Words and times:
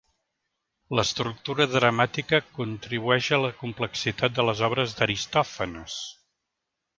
L'estructura 0.99 1.67
dramàtica 1.73 2.39
contribueix 2.55 3.29
a 3.37 3.39
la 3.43 3.51
complexitat 3.59 4.35
de 4.39 4.47
les 4.49 4.65
obres 4.71 4.97
d'Aristòfanes. 5.01 6.01